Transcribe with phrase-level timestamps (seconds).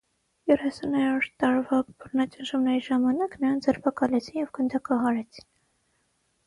[0.51, 5.51] Երեսուներորդ տարվա բռնաճնշումների ժամանակ նրան ձերբակալեցին և գնդակահարեցին։